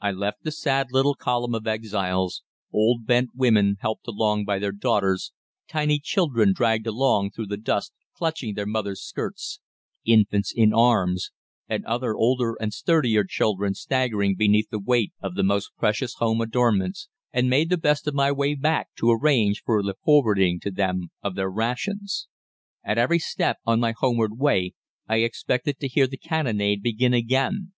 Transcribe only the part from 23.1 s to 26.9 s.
step on my homeward way I expected to hear the cannonade